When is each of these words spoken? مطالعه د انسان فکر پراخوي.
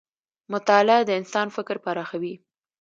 مطالعه 0.53 1.01
د 1.05 1.11
انسان 1.19 1.47
فکر 1.55 1.75
پراخوي. 1.85 2.35